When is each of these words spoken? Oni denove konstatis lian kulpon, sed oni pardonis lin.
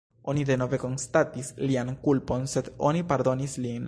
Oni 0.31 0.43
denove 0.49 0.77
konstatis 0.83 1.51
lian 1.71 1.93
kulpon, 2.07 2.47
sed 2.55 2.71
oni 2.93 3.05
pardonis 3.13 3.59
lin. 3.67 3.79